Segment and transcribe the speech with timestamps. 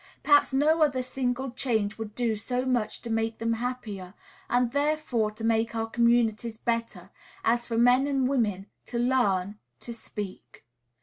[0.23, 4.15] Perhaps no other single change would do so much to make them happier,
[4.49, 7.11] and, therefore, to make our communities better,
[7.43, 10.65] as for men and women to learn to speak.